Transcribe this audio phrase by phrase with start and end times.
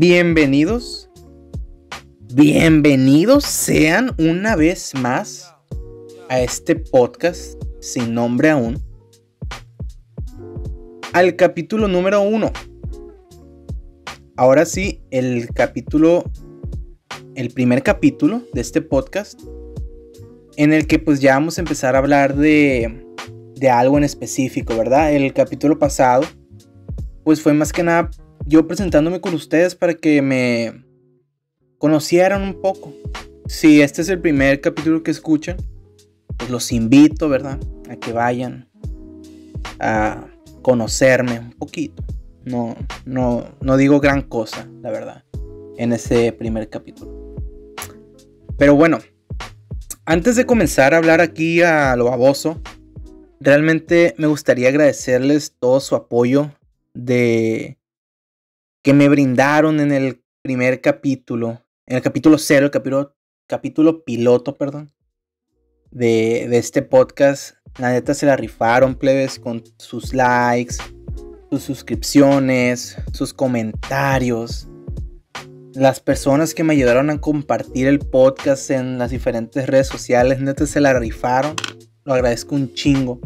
[0.00, 1.10] Bienvenidos,
[2.32, 5.54] bienvenidos sean una vez más
[6.30, 8.82] a este podcast sin nombre aún,
[11.12, 12.50] al capítulo número uno.
[14.38, 16.24] Ahora sí, el capítulo,
[17.34, 19.38] el primer capítulo de este podcast,
[20.56, 23.04] en el que pues ya vamos a empezar a hablar de,
[23.54, 25.12] de algo en específico, ¿verdad?
[25.12, 26.22] El capítulo pasado,
[27.22, 28.10] pues fue más que nada
[28.46, 30.84] yo presentándome con ustedes para que me
[31.78, 32.92] conocieran un poco.
[33.46, 35.56] Si este es el primer capítulo que escuchan,
[36.36, 37.58] pues los invito, ¿verdad?
[37.88, 38.68] A que vayan
[39.78, 40.26] a
[40.62, 42.04] conocerme un poquito.
[42.44, 45.24] No, no, no digo gran cosa, la verdad,
[45.76, 47.34] en ese primer capítulo.
[48.56, 48.98] Pero bueno,
[50.04, 52.60] antes de comenzar a hablar aquí a lo baboso,
[53.40, 56.52] realmente me gustaría agradecerles todo su apoyo
[56.94, 57.79] de
[58.82, 63.14] que me brindaron en el primer capítulo, en el capítulo cero, el capítulo,
[63.46, 64.92] capítulo piloto, perdón,
[65.90, 67.56] de, de este podcast.
[67.78, 70.76] La neta se la rifaron, plebes, con sus likes,
[71.50, 74.66] sus suscripciones, sus comentarios.
[75.74, 80.66] Las personas que me ayudaron a compartir el podcast en las diferentes redes sociales, neta
[80.66, 81.54] se la rifaron.
[82.04, 83.20] Lo agradezco un chingo.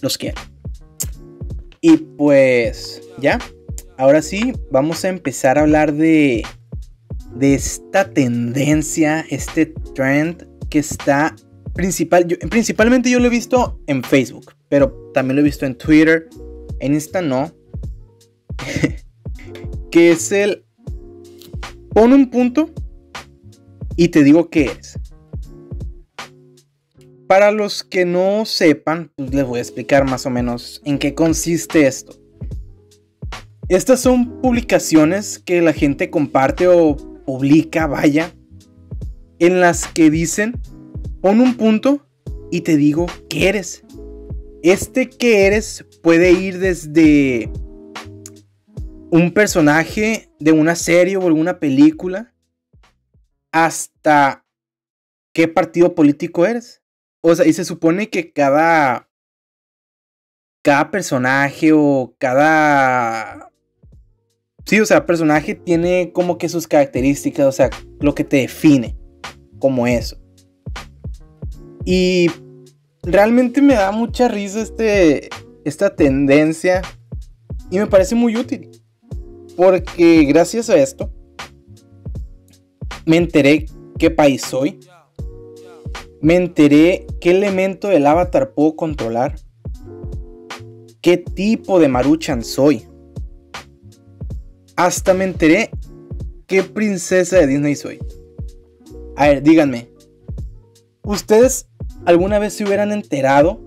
[0.00, 0.40] Los quiero.
[1.80, 3.38] Y pues ya,
[3.96, 6.44] ahora sí, vamos a empezar a hablar de,
[7.34, 11.34] de esta tendencia, este trend que está
[11.74, 16.28] principal, principalmente yo lo he visto en Facebook, pero también lo he visto en Twitter,
[16.80, 17.52] en Insta no,
[19.90, 20.64] que es el
[21.90, 22.70] pon un punto
[23.96, 24.98] y te digo qué es.
[27.26, 31.14] Para los que no sepan, pues les voy a explicar más o menos en qué
[31.14, 32.17] consiste esto.
[33.68, 36.96] Estas son publicaciones que la gente comparte o
[37.26, 38.32] publica, vaya,
[39.38, 40.58] en las que dicen,
[41.20, 42.08] pon un punto
[42.50, 43.84] y te digo qué eres.
[44.62, 47.52] Este que eres puede ir desde
[49.10, 52.34] un personaje de una serie o alguna película
[53.52, 54.46] hasta
[55.34, 56.82] qué partido político eres.
[57.20, 59.08] O sea, y se supone que cada
[60.62, 63.47] cada personaje o cada
[64.68, 67.70] Sí, o sea, personaje tiene como que sus características, o sea,
[68.00, 68.98] lo que te define
[69.58, 70.18] como eso.
[71.86, 72.30] Y
[73.02, 75.30] realmente me da mucha risa este,
[75.64, 76.82] esta tendencia
[77.70, 78.70] y me parece muy útil.
[79.56, 81.10] Porque gracias a esto
[83.06, 83.64] me enteré
[83.98, 84.80] qué país soy.
[86.20, 89.36] Me enteré qué elemento del avatar puedo controlar.
[91.00, 92.87] Qué tipo de maruchan soy.
[94.78, 95.70] Hasta me enteré
[96.46, 97.98] qué princesa de Disney soy.
[99.16, 99.90] A ver, díganme.
[101.02, 101.68] ¿Ustedes
[102.04, 103.60] alguna vez se hubieran enterado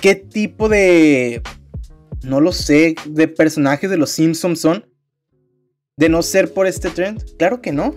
[0.00, 1.42] qué tipo de...
[2.22, 4.86] No lo sé, de personajes de los Simpsons son?
[5.96, 7.24] De no ser por este trend.
[7.38, 7.96] Claro que no.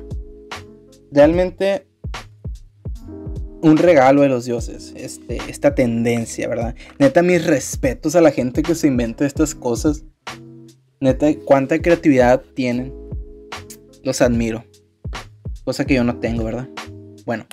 [1.11, 1.87] Realmente
[3.61, 6.73] un regalo de los dioses, este, esta tendencia, ¿verdad?
[6.97, 10.03] Neta, mis respetos a la gente que se inventa estas cosas.
[11.05, 12.91] Neta, cuánta creatividad tienen.
[14.03, 14.65] Los admiro.
[15.63, 16.67] Cosa que yo no tengo, ¿verdad?
[17.27, 17.45] Bueno.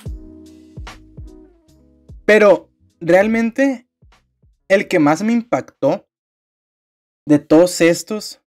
[2.24, 3.86] Pero realmente
[4.68, 6.08] el que más me impactó
[7.26, 8.42] de todos estos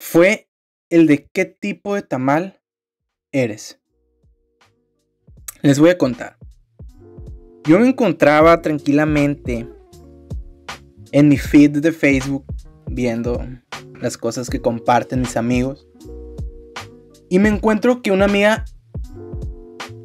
[0.00, 0.48] fue
[0.88, 2.62] el de qué tipo de tamal
[3.32, 3.82] eres.
[5.60, 6.38] Les voy a contar.
[7.64, 9.68] Yo me encontraba tranquilamente
[11.12, 12.46] en mi feed de Facebook
[12.90, 13.40] viendo
[14.00, 15.86] las cosas que comparten mis amigos.
[17.28, 18.64] Y me encuentro que una amiga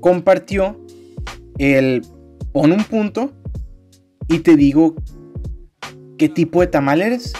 [0.02, 0.80] compartió
[1.58, 2.02] el
[2.52, 3.32] pon un punto
[4.28, 4.96] y te digo
[6.18, 7.34] qué tipo de tamal eres.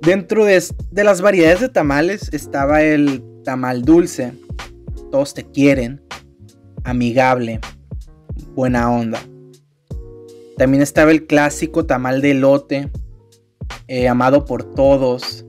[0.00, 4.32] Dentro de, de las variedades de tamales estaba el tamal dulce.
[5.10, 6.02] Todos te quieren.
[6.84, 7.60] Amigable.
[8.54, 9.20] Buena onda.
[10.56, 12.90] También estaba el clásico tamal de elote
[13.88, 15.44] eh, amado por todos,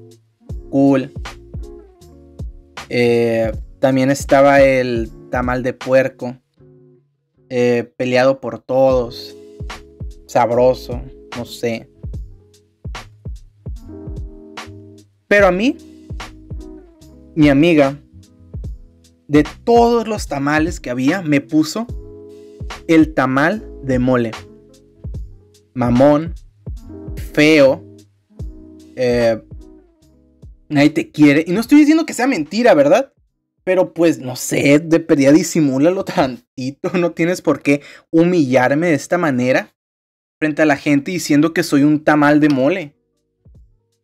[0.70, 1.12] cool.
[2.90, 6.38] Eh, también estaba el tamal de puerco,
[7.50, 9.36] eh, peleado por todos,
[10.28, 11.02] sabroso,
[11.38, 11.90] no sé.
[15.28, 15.78] Pero a mí,
[17.36, 17.98] mi amiga,
[19.28, 21.88] de todos los tamales que había, me puso
[22.88, 24.32] el tamal de mole.
[25.74, 26.34] Mamón,
[27.34, 27.82] feo,
[29.04, 29.42] Eh,
[30.70, 31.44] nadie te quiere.
[31.48, 33.12] Y no estoy diciendo que sea mentira, ¿verdad?
[33.64, 36.92] Pero pues no sé, de perdida disimúlalo tantito.
[36.94, 37.82] No tienes por qué
[38.12, 39.74] humillarme de esta manera
[40.38, 42.96] frente a la gente diciendo que soy un tamal de mole.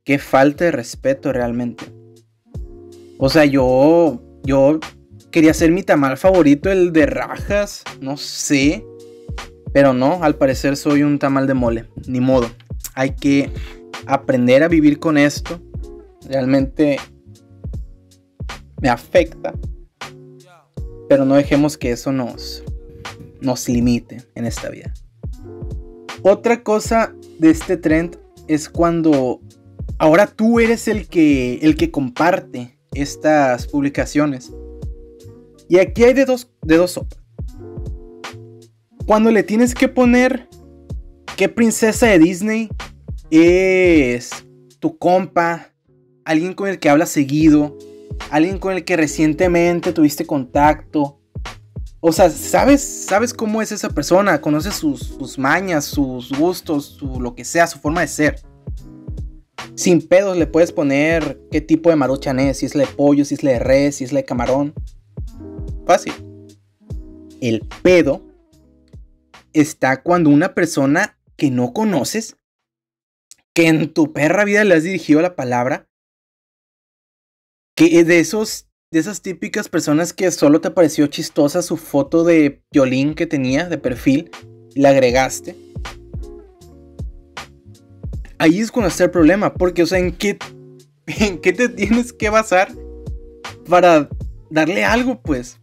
[0.03, 1.85] Qué falta de respeto realmente.
[3.19, 4.23] O sea, yo.
[4.43, 4.79] Yo
[5.29, 7.83] quería ser mi tamal favorito, el de rajas.
[8.01, 8.83] No sé.
[9.73, 11.85] Pero no, al parecer soy un tamal de mole.
[12.07, 12.49] Ni modo.
[12.95, 13.51] Hay que
[14.05, 15.61] aprender a vivir con esto.
[16.27, 16.97] Realmente
[18.81, 19.53] me afecta.
[21.09, 22.63] Pero no dejemos que eso nos,
[23.41, 24.93] nos limite en esta vida.
[26.21, 28.17] Otra cosa de este trend
[28.47, 29.39] es cuando
[29.97, 34.51] ahora tú eres el que, el que comparte estas publicaciones.
[35.69, 37.19] Y aquí hay de dos, de dos sopas.
[39.05, 40.49] Cuando le tienes que poner
[41.37, 42.69] qué princesa de Disney
[43.31, 44.29] es
[44.79, 45.73] tu compa,
[46.25, 47.77] alguien con el que hablas seguido,
[48.29, 51.19] alguien con el que recientemente tuviste contacto.
[51.99, 57.35] O sea, sabes, sabes cómo es esa persona, conoces sus, mañas, sus gustos, su, lo
[57.35, 58.41] que sea, su forma de ser.
[59.75, 63.25] Sin pedos le puedes poner qué tipo de maruchan es, si es la de pollo,
[63.25, 64.73] si es la de res, si es la de camarón.
[65.85, 66.13] Fácil.
[67.41, 68.23] El pedo
[69.53, 72.37] está cuando una persona que no conoces,
[73.57, 75.89] que en tu perra vida le has dirigido la palabra,
[77.75, 82.61] que de esos de esas típicas personas que solo te pareció chistosa su foto de
[82.71, 84.29] violín que tenía de perfil
[84.75, 85.55] y la agregaste.
[88.37, 90.37] Ahí es cuando está el problema, porque, o sea, ¿en qué,
[91.07, 92.71] ¿en qué te tienes que basar
[93.67, 94.07] para
[94.51, 95.57] darle algo, pues?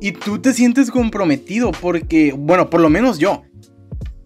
[0.00, 3.44] Y tú te sientes comprometido, porque, bueno, por lo menos yo.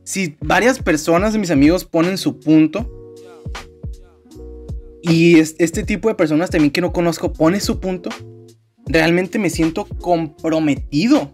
[0.04, 2.93] Si varias personas de mis amigos ponen su punto,
[5.06, 8.08] y este tipo de personas también que no conozco pone su punto,
[8.86, 11.30] realmente me siento comprometido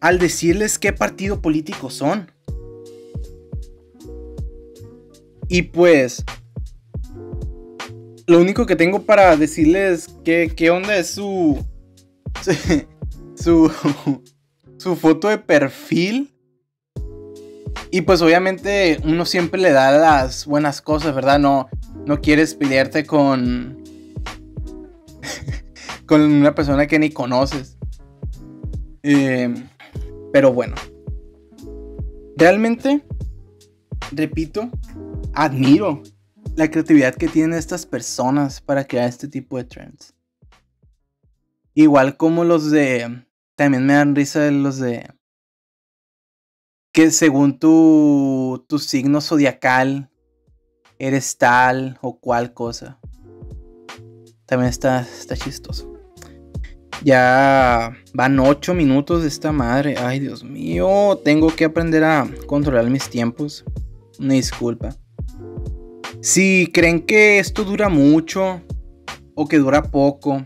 [0.00, 2.32] al decirles qué partido político son.
[5.48, 6.24] Y pues,
[8.26, 11.64] lo único que tengo para decirles qué, qué onda es su,
[13.36, 13.72] su,
[14.78, 16.34] su foto de perfil.
[17.92, 21.38] Y pues obviamente uno siempre le da las buenas cosas, ¿verdad?
[21.38, 21.70] No,
[22.08, 23.84] no quieres pelearte con.
[26.06, 27.76] con una persona que ni conoces.
[29.02, 29.54] Eh,
[30.32, 30.74] pero bueno.
[32.34, 33.04] Realmente,
[34.10, 34.70] repito,
[35.34, 36.02] admiro
[36.56, 40.14] la creatividad que tienen estas personas para crear este tipo de trends.
[41.74, 43.26] Igual como los de.
[43.54, 45.12] También me dan risa los de.
[46.90, 50.10] Que según tu, tu signo zodiacal
[50.98, 52.98] eres tal o cual cosa.
[54.46, 55.92] También está, está chistoso.
[57.04, 59.96] Ya van 8 minutos de esta madre.
[59.98, 61.20] Ay, Dios mío.
[61.24, 63.64] Tengo que aprender a controlar mis tiempos.
[64.18, 64.96] Una disculpa.
[66.20, 68.60] Si creen que esto dura mucho
[69.34, 70.44] o que dura poco,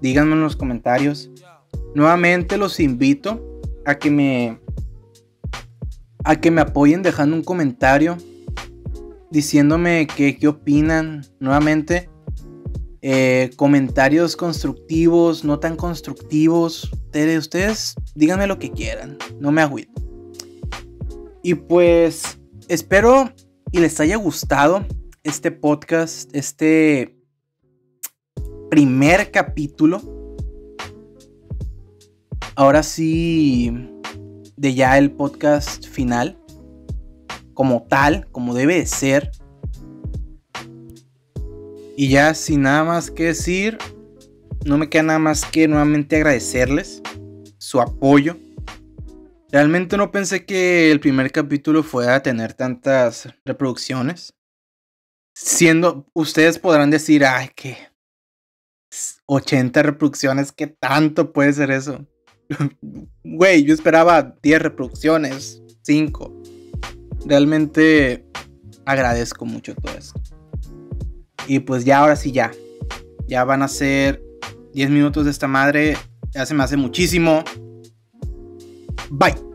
[0.00, 1.30] díganme en los comentarios.
[1.94, 4.58] Nuevamente los invito a que me
[6.24, 8.16] a que me apoyen dejando un comentario
[9.34, 12.08] diciéndome qué opinan nuevamente.
[13.02, 16.90] Eh, comentarios constructivos, no tan constructivos.
[16.92, 20.00] Ustedes, ustedes díganme lo que quieran, no me agüito.
[21.42, 22.38] Y pues
[22.68, 23.32] espero
[23.72, 24.86] y les haya gustado
[25.24, 27.18] este podcast, este
[28.70, 30.00] primer capítulo.
[32.54, 33.72] Ahora sí,
[34.56, 36.38] de ya el podcast final
[37.54, 39.30] como tal, como debe de ser.
[41.96, 43.78] Y ya sin nada más que decir,
[44.64, 47.02] no me queda nada más que nuevamente agradecerles
[47.58, 48.36] su apoyo.
[49.50, 54.34] Realmente no pensé que el primer capítulo fuera a tener tantas reproducciones.
[55.36, 57.76] Siendo, ustedes podrán decir, ay, que
[59.26, 62.06] 80 reproducciones, ¿qué tanto puede ser eso?
[63.24, 66.43] Güey, yo esperaba 10 reproducciones, 5
[67.26, 68.26] realmente
[68.84, 70.20] agradezco mucho todo esto.
[71.46, 72.50] Y pues ya, ahora sí, ya.
[73.26, 74.22] Ya van a ser
[74.72, 75.96] 10 minutos de esta madre.
[76.32, 77.44] Ya se me hace muchísimo.
[79.10, 79.53] Bye.